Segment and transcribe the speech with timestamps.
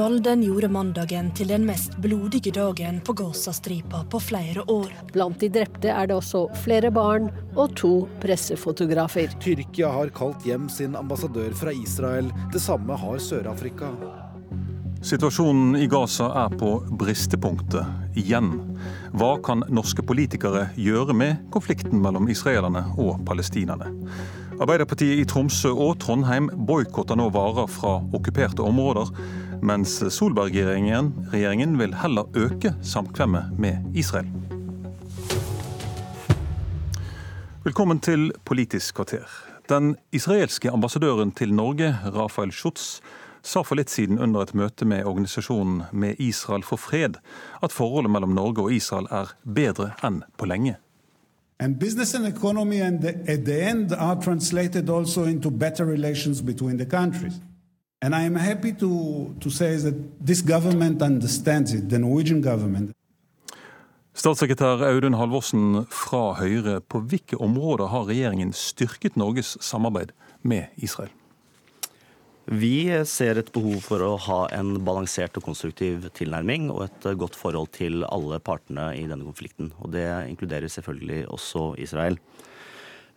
[0.00, 4.88] Volden gjorde mandagen til den mest blodige dagen på Gazastripa på flere år.
[5.12, 7.90] Blant de drepte er det også flere barn og to
[8.22, 9.28] pressefotografer.
[9.44, 12.32] Tyrkia har kalt hjem sin ambassadør fra Israel.
[12.48, 13.92] Det samme har Sør-Afrika.
[15.04, 18.54] Situasjonen i Gaza er på bristepunktet igjen.
[19.12, 23.92] Hva kan norske politikere gjøre med konflikten mellom israelerne og palestinerne?
[24.60, 29.08] Arbeiderpartiet i Tromsø og Trondheim boikotter nå varer fra okkuperte områder,
[29.62, 34.28] mens Solberg-regjeringen regjeringen vil heller øke samkvemmet med Israel.
[37.64, 39.26] Velkommen til Politisk kvarter.
[39.68, 43.00] Den israelske ambassadøren til Norge, Rafael Schutz,
[43.42, 47.20] sa for litt siden under et møte med organisasjonen Med Israel for fred
[47.62, 50.76] at forholdet mellom Norge og Israel er bedre enn på lenge.
[51.60, 56.42] And business and economy, and the, at the end, are translated also into better relations
[56.42, 57.34] between the countries.
[58.02, 59.94] And I am happy to, to say that
[60.26, 62.94] this government understands it, the Norwegian government.
[64.16, 71.12] Statssekretær Audun Halvorsen fra Høyre, på hvilke områder har regjeringen styrket Norges samarbeid med Israel?
[72.50, 77.36] Vi ser et behov for å ha en balansert og konstruktiv tilnærming og et godt
[77.38, 79.74] forhold til alle partene i denne konflikten.
[79.84, 82.16] Og det inkluderer selvfølgelig også Israel.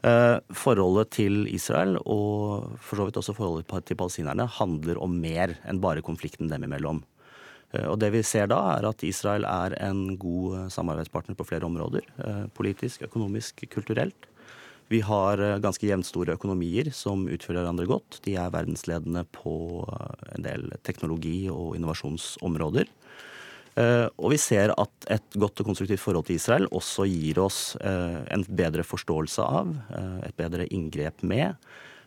[0.03, 5.55] Eh, forholdet til Israel og for så vidt også forholdet til palestinerne handler om mer
[5.63, 6.99] enn bare konflikten dem imellom.
[7.71, 11.69] Eh, og det vi ser da, er at Israel er en god samarbeidspartner på flere
[11.69, 12.03] områder.
[12.19, 14.27] Eh, politisk, økonomisk, kulturelt.
[14.91, 18.19] Vi har eh, ganske jevnstore økonomier som utfører hverandre godt.
[18.27, 19.55] De er verdensledende på
[19.87, 22.91] eh, en del teknologi- og innovasjonsområder.
[23.79, 27.61] Eh, og vi ser at et godt og konstruktivt forhold til Israel også gir oss
[27.83, 29.73] en bedre forståelse av,
[30.25, 31.57] et bedre inngrep med,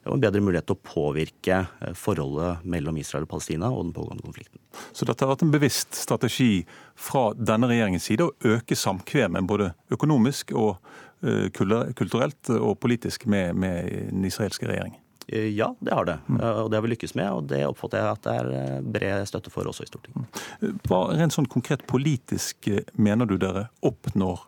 [0.06, 1.56] og en bedre mulighet til å påvirke
[1.98, 4.60] forholdet mellom Israel og Palestina og den pågående konflikten.
[4.94, 6.60] Så dette har vært en bevisst strategi
[6.94, 10.76] fra denne regjeringens side å øke samkvemmet både økonomisk og
[11.24, 11.48] Eh,
[11.96, 15.00] kulturelt og politisk med, med den israelske regjeringen?
[15.26, 16.18] Eh, ja, det har det.
[16.28, 16.40] Mm.
[16.40, 19.26] Og det har vi lykkes med, og det oppfatter jeg at det er eh, bred
[19.30, 20.44] støtte for også i Stortinget.
[20.86, 24.46] Hva rent sånn konkret politisk mener du dere oppnår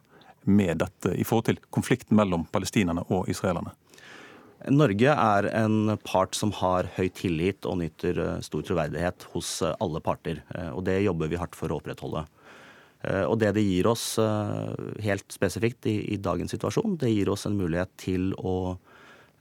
[0.49, 3.75] med dette i forhold til konflikten mellom palestinerne og israelerne?
[4.75, 10.41] Norge er en part som har høy tillit og nyter stor troverdighet hos alle parter.
[10.73, 12.25] Og det jobber vi hardt for å opprettholde.
[13.07, 14.73] Eh, og det det gir oss eh,
[15.05, 18.77] helt spesifikt i, i, dagens situasjon, det gir oss en mulighet til å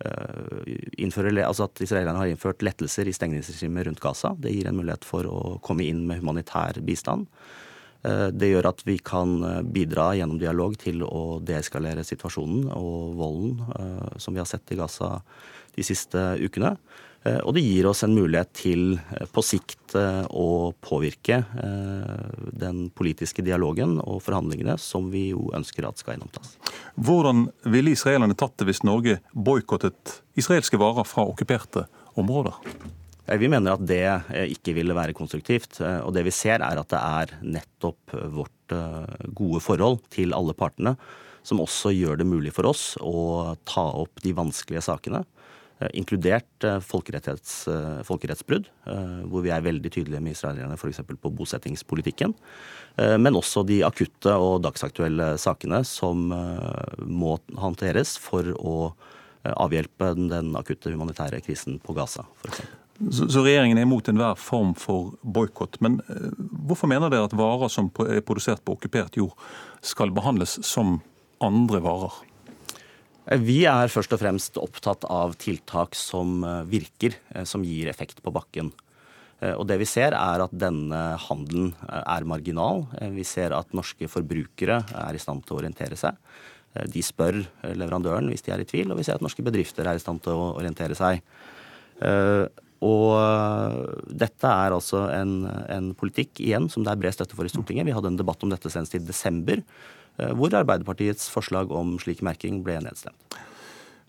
[0.05, 4.33] eh, innføre, altså at israelerne har innført lettelser i stengningsregimet rundt Gaza.
[4.37, 7.29] Det gir en mulighet for å komme inn med humanitær bistand.
[8.07, 9.31] Det gjør at vi kan
[9.73, 15.09] bidra gjennom dialog til å deeskalere situasjonen og volden som vi har sett i Gaza
[15.75, 16.75] de siste ukene.
[17.25, 21.41] Eh, og det gir oss en mulighet til eh, på sikt eh, å påvirke
[22.57, 26.55] den politiske dialogen og forhandlingene som vi jo ønsker at skal gjennomtas.
[26.95, 31.85] Hvordan ville israelerne tatt det hvis Norge boikottet israelske varer fra okkuperte
[32.17, 32.57] områder?
[33.27, 34.05] Vi mener at det
[34.55, 35.81] ikke ville være konstruktivt.
[35.83, 38.75] Og det vi ser er at det er nettopp vårt
[39.35, 40.95] gode forhold til alle partene
[41.47, 45.25] som også gjør det mulig for oss å ta opp de vanskelige sakene
[45.93, 48.69] inkludert eh, eh, folkerettsbrudd,
[49.29, 51.03] hvor vi er veldig tydelige med israelerne f.eks.
[51.05, 52.33] på bosettingspolitikken.
[52.97, 56.31] Men også de akutte og dagsaktuelle sakene som
[57.05, 58.77] må håndteres for å
[59.47, 62.63] avhjelpe den akutte humanitære krisen på Gaza, f.eks.
[63.13, 65.77] Så, så regjeringen er imot enhver form for boikott.
[65.85, 65.99] Men
[66.65, 69.37] hvorfor mener dere at varer som er produsert på okkupert jord,
[69.85, 70.97] skal behandles som
[71.45, 72.17] andre varer?
[73.27, 78.21] Vi er først og fremst opptatt av tiltak som eh, virker, eh, som gir effekt
[78.23, 78.69] på bakken.
[79.41, 82.85] Eh, og det vi ser er at denne handelen er marginal.
[83.17, 86.15] Vi ser at norske forbrukere er i stand til å orientere seg.
[86.87, 87.41] De spør
[87.73, 90.21] leverandøren hvis de er i tvil, og vi ser at norske bedrifter er i stand
[90.23, 91.23] til å orientere seg.
[92.85, 97.49] Og dette er altså en, en politikk igjen som det er bred støtte for i
[97.49, 97.87] Stortinget.
[97.87, 99.63] Vi hadde en debatt om dette senest i desember.
[100.17, 103.37] Eh, hvor Arbeiderpartiets forslag om slik merking ble nedstemt.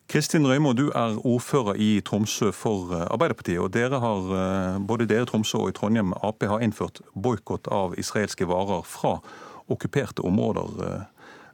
[0.09, 3.61] Kristin Røymo, du er ordfører i Tromsø for eh, Arbeiderpartiet.
[3.61, 7.69] og dere har, eh, Både dere i Tromsø og i Trondheim Ap har innført boikott
[7.69, 9.21] av israelske varer fra
[9.69, 11.07] okkuperte områder.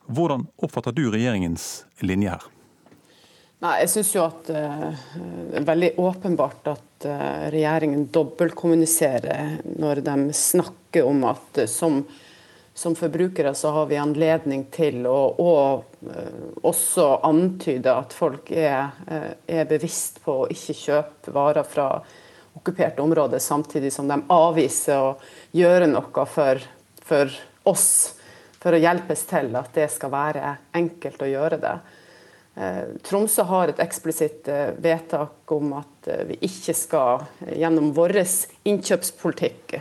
[0.06, 2.44] Hvordan oppfatter du regjeringens linje her?
[3.60, 7.06] Nei, Jeg syns jo at det er veldig åpenbart at
[7.50, 12.04] regjeringen dobbeltkommuniserer når de snakker om at som
[12.74, 15.54] som forbrukere så har vi anledning til å å
[16.10, 21.88] eh, også antyde at folk er, eh, er, bevisst på å ikke kjøpe varer fra
[22.58, 25.14] okkuperte områder, samtidig som de avviser å
[25.54, 26.62] gjøre noe for,
[27.02, 27.30] for
[27.70, 27.88] oss,
[28.58, 31.74] for å hjelpes til at det skal være enkelt å gjøre det.
[32.58, 34.50] Eh, Tromsø har et eksplisitt
[34.82, 37.22] vedtak om at vi ikke skal
[37.54, 38.18] gjennom vår
[38.66, 39.78] innkjøpspolitikk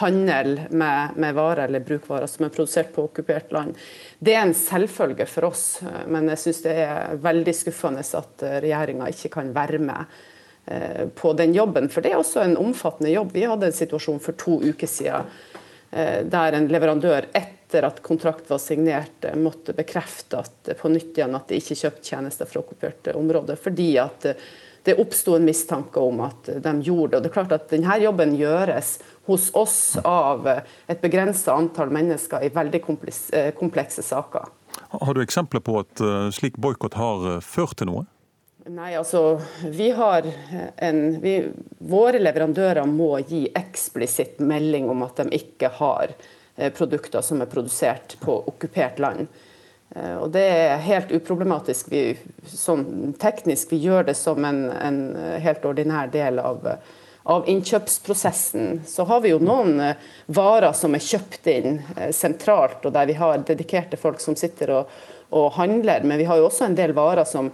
[0.00, 3.78] handel med, med, varer eller brukvarer som er produsert på okkupert land.
[4.18, 5.64] Det er en selvfølge for oss,
[6.10, 10.22] men jeg syns det er veldig skuffende at regjeringa ikke kan være med
[11.14, 11.90] på den jobben.
[11.92, 13.34] For det er også en omfattende jobb.
[13.36, 15.28] Vi hadde en situasjon for to uker siden
[16.26, 17.28] der en leverandør
[17.74, 21.74] etter at kontrakt var signert, eh, måtte bekrefte at, på nytt igjen at de ikke
[21.74, 23.56] kjøpte tjenester fra okkuperte områder.
[23.56, 24.44] Fordi at eh,
[24.84, 27.16] det oppsto en mistanke om at de gjorde det.
[27.16, 31.92] Og det er klart at Denne jobben gjøres hos oss av eh, et begrensa antall
[31.94, 34.50] mennesker i veldig komplekse saker.
[34.94, 36.00] Har du eksempler på at
[36.34, 38.06] slik boikott har ført til noe?
[38.70, 39.40] Nei, altså,
[39.70, 40.26] vi har
[40.82, 41.34] en, vi,
[41.78, 46.14] Våre leverandører må gi eksplisitt melding om at de ikke har
[46.56, 49.26] Eh, produkter som er produsert på okkupert land.
[49.90, 53.72] Eh, og Det er helt uproblematisk vi, sånn teknisk.
[53.72, 55.00] Vi gjør det som en, en
[55.42, 56.62] helt ordinær del av,
[57.24, 58.82] av, innkjøpsprosessen.
[58.86, 61.80] Så har vi jo noen eh, varer som er kjøpt inn
[62.12, 64.98] sentralt, og der vi har dedikerte folk som sitter og,
[65.34, 66.04] og handler.
[66.04, 67.52] Men vi har jo også en del varer som,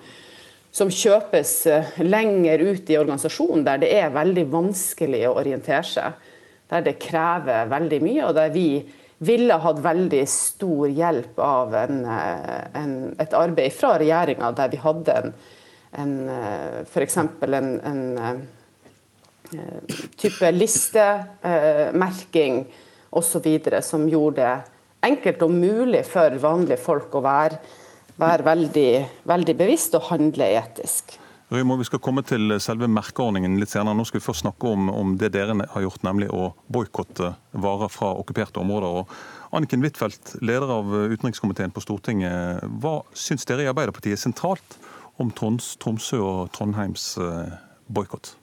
[0.71, 1.55] som kjøpes
[2.03, 6.27] lenger ut i organisasjonen, der det er veldig vanskelig å orientere seg
[6.71, 8.69] der det krever veldig mye, og der vi
[9.27, 14.81] ville hatt veldig stor hjelp av en, eh, en, et arbeid fra regjeringa der vi
[14.81, 15.35] hadde en,
[16.01, 17.19] en eh, f.eks.
[17.21, 18.41] en, en eh,
[20.21, 22.65] type listemerking
[23.11, 23.47] osv.
[23.83, 24.59] som gjorde det
[25.07, 27.59] enkelt og mulig for vanlige folk å være,
[28.21, 28.93] være veldig,
[29.29, 31.17] veldig bevisst og handle etisk.
[31.51, 33.97] Røymo, Vi skal komme til selve merkeordningen litt senere.
[33.99, 37.91] Nå skal vi først snakke om, om det dere har gjort, nemlig å boikotte varer
[37.91, 39.01] fra okkuperte områder.
[39.01, 42.63] Og Anniken Huitfeldt, leder av utenrikskomiteen på Stortinget.
[42.79, 44.79] Hva syns dere i Arbeiderpartiet sentralt
[45.19, 47.59] om Troms, Tromsø og Trondheims eh,
[47.91, 48.37] boikott?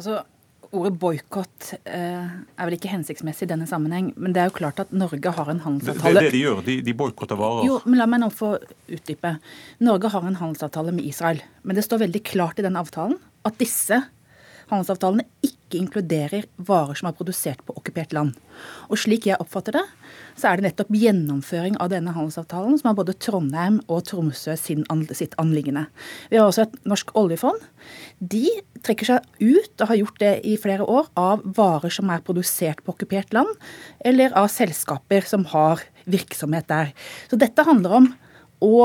[0.00, 0.22] Altså,
[0.70, 4.78] Ordet boikott eh, er vel ikke hensiktsmessig i denne sammenheng, men det er jo klart
[4.78, 7.64] at Norge har en handelsavtale Det er det de gjør, de, de boikotter varer.
[7.66, 8.52] Jo, men La meg nå få
[8.86, 9.32] utdype.
[9.82, 13.18] Norge har en handelsavtale med Israel, men det står veldig klart i den avtalen
[13.48, 13.98] at disse
[14.70, 18.34] handelsavtalene ikke inkluderer varer som er produsert på okkupert land.
[18.90, 19.84] Og slik jeg oppfatter det,
[20.40, 24.84] så er det nettopp gjennomføring av denne handelsavtalen som er både Trondheim og Tromsø sin,
[25.14, 25.86] sitt anliggende.
[26.32, 27.62] Vi har også et norsk oljefond.
[28.18, 28.46] De
[28.84, 32.82] trekker seg ut, og har gjort det i flere år, av varer som er produsert
[32.84, 33.50] på okkupert land,
[34.04, 36.94] eller av selskaper som har virksomhet der.
[37.30, 38.14] Så dette handler om
[38.64, 38.78] å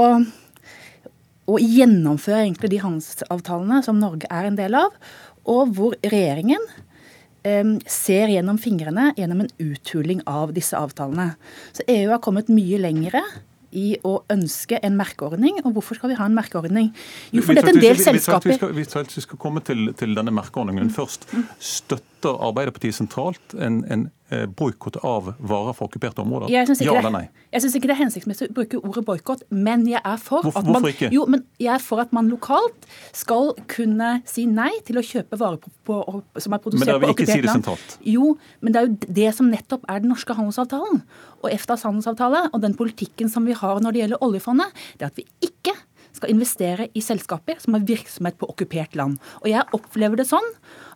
[1.45, 4.95] og gjennomføre egentlig de handelsavtalene som Norge er en del av,
[5.45, 6.63] og hvor regjeringen
[7.85, 11.35] ser gjennom fingrene gjennom en uthuling av disse avtalene.
[11.77, 13.21] Så EU har kommet mye lengre
[13.75, 15.59] i å ønske en merkeordning.
[15.63, 16.91] Og hvorfor skal vi ha en merkeordning?
[17.35, 20.15] Jo, fordi er en del selskaper Vi skal, vi skal, vi skal komme til, til,
[20.17, 21.27] denne merkeordningen først.
[22.25, 26.49] Støtter Arbeiderpartiet sentralt en, en Eh, boikott av varer fra okkuperte områder?
[27.29, 27.43] ja?
[27.53, 30.65] Jeg syns ikke det er hensiktsmessig å bruke ordet boikott, men jeg er for Hvorfor,
[30.65, 30.87] at man.
[31.13, 35.37] Jo, men jeg er for at man lokalt skal kunne si nei til å kjøpe
[35.37, 35.99] varer på, på,
[36.41, 37.69] som er produsert på okkupert land.
[37.93, 38.31] Si jo,
[38.65, 41.03] men det er jo det som nettopp er den norske handelsavtalen
[41.43, 45.13] og EFTAs handelsavtale og den politikken som vi har når det gjelder oljefondet, det er
[45.13, 45.77] at vi ikke
[46.17, 49.19] skal investere i selskaper som har virksomhet på okkupert land.
[49.43, 50.47] Og jeg opplever det sånn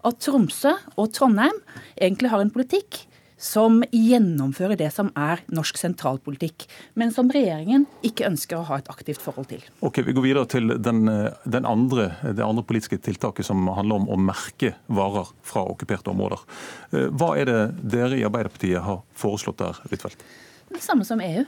[0.08, 1.62] at Tromsø og Trondheim
[2.00, 3.04] egentlig har en politikk
[3.40, 6.66] som gjennomfører det som er norsk sentralpolitikk,
[7.00, 9.64] men som regjeringen ikke ønsker å ha et aktivt forhold til.
[9.80, 11.08] Ok, Vi går videre til den,
[11.48, 16.44] den andre, det andre politiske tiltaket som handler om å merke varer fra okkuperte områder.
[16.92, 17.60] Eh, hva er det
[17.96, 20.28] dere i Arbeiderpartiet har foreslått der, Huitfeldt?
[20.70, 21.46] Det samme som EU.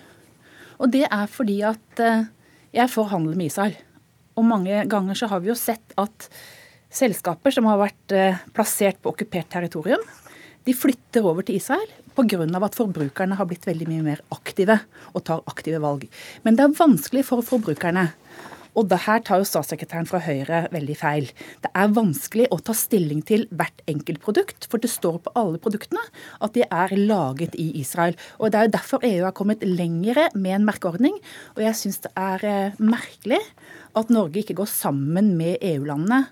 [0.82, 2.24] Og det er fordi at eh,
[2.72, 3.76] jeg er for handel med Israel.
[4.40, 6.28] Og mange ganger så har vi jo sett at
[6.92, 10.04] selskaper som har vært eh, plassert på okkupert territorium,
[10.68, 12.44] de flytter over til Israel pga.
[12.46, 14.78] at forbrukerne har blitt veldig mye mer aktive
[15.14, 16.08] og tar aktive valg.
[16.44, 18.12] Men det er vanskelig for forbrukerne.
[18.78, 21.28] Og det her tar jo statssekretæren fra Høyre veldig feil.
[21.64, 25.60] Det er vanskelig å ta stilling til hvert enkelt produkt, for det står på alle
[25.62, 26.04] produktene
[26.40, 28.16] at de er laget i Israel.
[28.40, 31.18] Og Det er jo derfor EU har kommet lengre med en merkeordning.
[31.56, 33.42] Og jeg syns det er eh, merkelig
[33.96, 36.26] at Norge ikke går sammen med EU-landene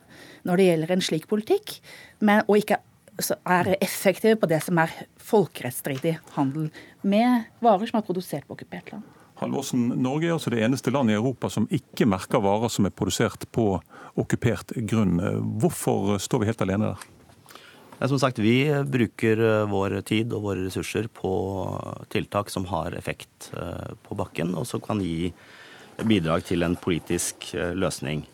[0.48, 1.80] når det gjelder en slik politikk,
[2.24, 2.80] men, og ikke
[3.20, 4.94] er effektive på det som er
[5.30, 6.70] folkerettsstridig handel
[7.04, 9.19] med varer som er produsert på okkupert land.
[9.40, 12.96] Halvorsen, Norge er altså det eneste landet i Europa som ikke merker varer som er
[12.96, 13.72] produsert på
[14.20, 15.16] okkupert grunn.
[15.62, 17.06] Hvorfor står vi helt alene der?
[18.00, 21.32] Ja, som sagt, Vi bruker vår tid og våre ressurser på
[22.12, 25.32] tiltak som har effekt på bakken, og som kan gi
[26.08, 28.26] bidrag til en politisk løsning.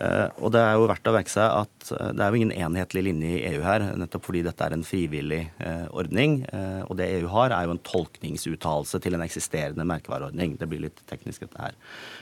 [0.00, 2.54] Eh, og det er jo verdt å merke seg at eh, det er jo ingen
[2.56, 6.38] enhetlig linje i EU her, nettopp fordi dette er en frivillig eh, ordning.
[6.88, 10.56] Og det EU har, er jo en tolkningsuttalelse til en eksisterende merkevareordning.
[10.60, 11.76] Det blir litt teknisk, dette her.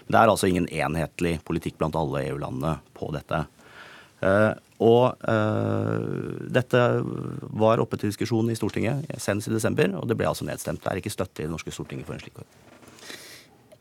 [0.06, 3.44] Men det er altså ingen enhetlig politikk blant alle EU-landene på dette.
[4.82, 5.28] Og
[6.50, 6.80] dette
[7.62, 10.82] var oppe til diskusjon i Stortinget senest i desember, og det ble altså nedstemt.
[10.82, 13.14] Det er ikke støtte i det norske Stortinget for en slik ordning.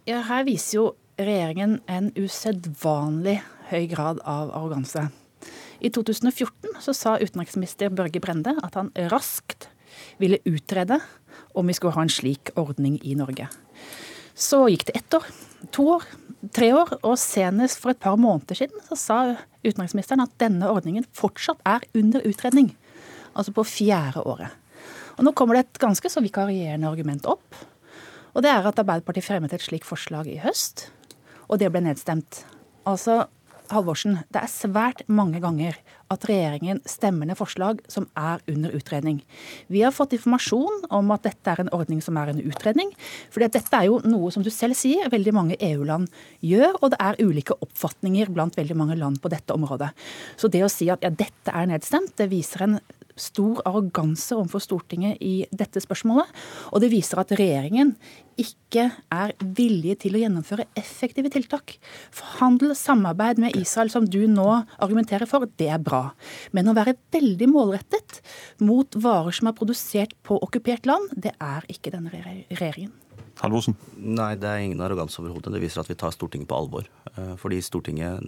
[0.08, 0.86] Ja, her viser jo
[1.18, 3.40] regjeringen en usedvanlig
[3.72, 5.08] høy grad av arroganse.
[5.80, 9.70] I 2014 så sa utenriksminister Børge Brende at han raskt
[10.22, 11.00] ville utrede
[11.58, 13.50] om vi skulle ha en slik ordning i Norge.
[14.38, 15.26] Så gikk det ett år,
[15.74, 16.04] to år,
[16.54, 19.20] tre år, og senest for et par måneder siden så sa
[19.64, 22.76] utenriksministeren at denne ordningen fortsatt er under utredning.
[23.34, 24.54] Altså på fjerde året.
[25.18, 27.58] Og nå kommer det et ganske så vikarierende argument opp.
[28.38, 30.92] Og det er at Arbeiderpartiet fremmet et slikt forslag i høst,
[31.50, 32.44] og det ble nedstemt.
[32.86, 33.26] Altså,
[33.74, 35.76] Halvorsen, det er svært mange ganger
[36.14, 39.20] at regjeringen stemmer ned forslag som er under utredning.
[39.72, 42.94] Vi har fått informasjon om at dette er en ordning som er under utredning.
[43.34, 46.08] For dette er jo noe som du selv sier, veldig mange EU-land
[46.46, 49.92] gjør, og det er ulike oppfatninger blant veldig mange land på dette området.
[50.40, 52.80] Så det å si at ja, dette er nedstemt, det viser en
[53.22, 56.30] stor arroganse overfor Stortinget i dette spørsmålet.
[56.72, 57.96] Og det viser at regjeringen
[58.38, 61.78] ikke er villige til å gjennomføre effektive tiltak.
[62.38, 64.48] Handel, samarbeid med Israel, som du nå
[64.78, 66.12] argumenterer for, det er bra.
[66.54, 68.22] Men å være veldig målrettet
[68.62, 72.94] mot varer som er produsert på okkupert land, det er ikke denne regjeringen.
[73.38, 73.76] Halvorsen?
[73.98, 75.52] Nei, det er ingen arroganse overhodet.
[75.54, 76.88] Det viser at vi tar Stortinget på alvor.
[77.14, 78.24] Eh, fordi Stortinget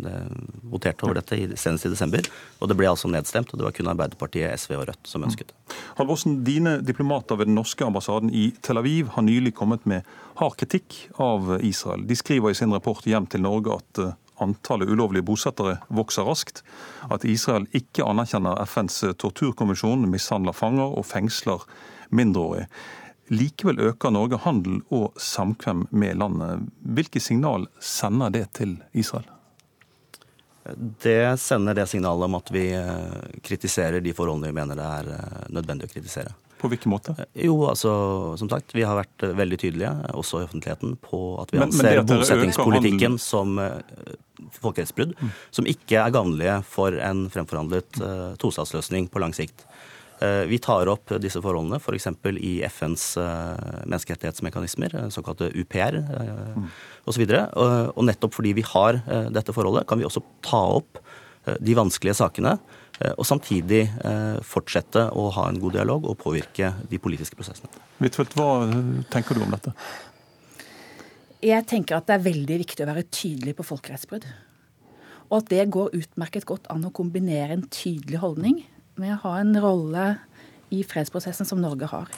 [0.69, 2.25] voterte over dette senest i desember,
[2.59, 3.51] og det ble altså nedstemt.
[3.53, 5.57] Og det var kun Arbeiderpartiet, SV og Rødt som ønsket det.
[5.57, 5.75] Mm.
[5.99, 10.07] Halvorsen, dine diplomater ved den norske ambassaden i Tel Aviv har nylig kommet med
[10.39, 12.05] hard kritikk av Israel.
[12.07, 16.63] De skriver i sin rapport hjem til Norge at eh, antallet ulovlige bosettere vokser raskt,
[17.11, 21.65] at Israel ikke anerkjenner FNs torturkommisjon, mishandler fanger og fengsler
[22.15, 22.69] mindreårige.
[23.29, 26.65] Likevel øker Norge handel og samkvem med landet.
[26.81, 29.27] Hvilke signal sender det til Israel?
[31.03, 35.12] Det sender det signalet om at vi eh, kritiserer de forholdene vi mener det er
[35.15, 36.33] eh, nødvendig å kritisere.
[36.59, 37.15] På hvilken måte?
[37.17, 37.91] Eh, jo, altså,
[38.38, 43.17] som sagt, Vi har vært veldig tydelige, også i offentligheten, på at vi anser bosettingspolitikken
[43.21, 43.57] som
[44.59, 45.31] folkerettsbrudd, mm.
[45.51, 49.65] som ikke er gavnlige for en fremforhandlet uh, tostatsløsning på lang sikt.
[50.19, 52.09] Eh, vi tar opp disse forholdene f.eks.
[52.19, 56.01] For i FNs eh, menneskerettighetsmekanismer, eh, såkalte UPR
[57.07, 57.23] osv.
[57.23, 58.99] Og, og nettopp fordi vi har
[59.33, 61.01] dette forholdet, kan vi også ta opp
[61.63, 62.57] de vanskelige sakene.
[63.15, 63.85] Og samtidig
[64.45, 67.71] fortsette å ha en god dialog og påvirke de politiske prosessene.
[67.97, 68.67] Huitfeldt, hva
[69.09, 69.71] tenker du om dette?
[71.41, 74.27] Jeg tenker at det er veldig viktig å være tydelig på folkerettsbrudd.
[75.29, 78.59] Og at det går utmerket godt an å kombinere en tydelig holdning
[78.99, 80.07] med å ha en rolle
[80.69, 82.09] i fredsprosessen som Norge har.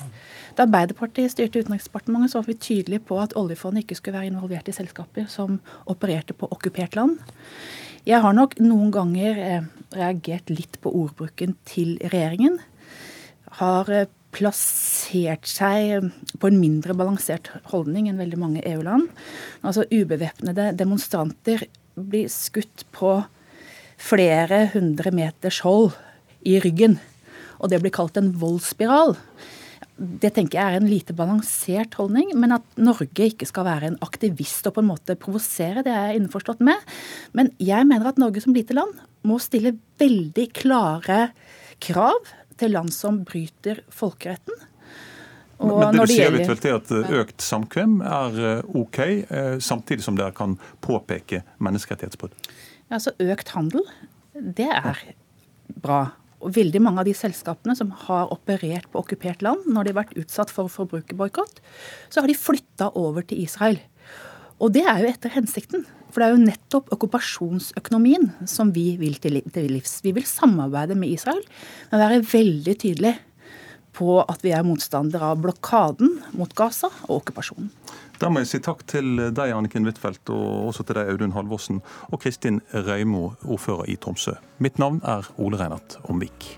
[0.57, 4.67] Da Arbeiderpartiet styrte Utenriksdepartementet, så var vi tydelige på at oljefondet ikke skulle være involvert
[4.67, 5.61] i selskaper som
[5.91, 7.19] opererte på okkupert land.
[8.07, 12.57] Jeg har nok noen ganger eh, reagert litt på ordbruken til regjeringen.
[13.61, 16.09] Har eh, plassert seg
[16.39, 19.09] på en mindre balansert holdning enn veldig mange EU-land.
[19.61, 23.19] Altså ubevæpnede demonstranter blir skutt på
[24.01, 25.91] flere hundre meters hold
[26.47, 26.99] i ryggen.
[27.61, 29.15] Og det blir kalt en voldsspiral.
[30.01, 33.99] Det tenker jeg er en lite balansert holdning, men at Norge ikke skal være en
[34.01, 36.89] aktivist og på en måte provosere, det er jeg innforstått med.
[37.37, 41.21] Men jeg mener at Norge som lite land må stille veldig klare
[41.83, 44.67] krav til land som bryter folkeretten.
[45.61, 50.05] Og men det du sier vel til at økt samkvem er eh, OK, eh, samtidig
[50.05, 52.33] som dere kan påpeke menneskerettighetsbrudd?
[52.91, 53.85] Altså Økt handel,
[54.33, 54.97] det er
[55.77, 56.01] bra.
[56.41, 60.17] Veldig mange av de selskapene som har operert på okkupert land, når de har vært
[60.17, 61.61] utsatt for forbrukerboikott,
[62.09, 63.77] så har de flytta over til Israel.
[64.61, 65.85] Og det er jo etter hensikten.
[66.11, 69.39] For det er jo nettopp okkupasjonsøkonomien som vi vil til
[69.71, 69.99] livs.
[70.03, 71.41] Vi vil samarbeide med Israel,
[71.91, 73.19] men være veldig tydelige
[73.95, 77.71] på at vi er motstandere av blokaden mot Gaza og okkupasjonen.
[78.21, 81.79] Da må jeg si takk til deg, Anniken Huitfeldt, og også til deg, Audun Halvorsen,
[82.13, 84.35] og Kristin Røymo, ordfører i Tromsø.
[84.61, 86.51] Mitt navn er Ole Reinert Omvik.